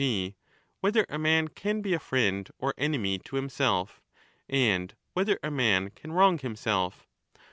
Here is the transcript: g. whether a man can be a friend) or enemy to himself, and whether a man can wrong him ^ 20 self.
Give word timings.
g. 0.01 0.33
whether 0.79 1.05
a 1.09 1.19
man 1.19 1.47
can 1.47 1.79
be 1.79 1.93
a 1.93 1.99
friend) 1.99 2.49
or 2.57 2.73
enemy 2.75 3.19
to 3.19 3.35
himself, 3.35 4.01
and 4.49 4.95
whether 5.13 5.37
a 5.43 5.51
man 5.51 5.91
can 5.91 6.11
wrong 6.11 6.39
him 6.39 6.53
^ 6.53 6.55
20 6.55 6.55
self. 6.55 7.07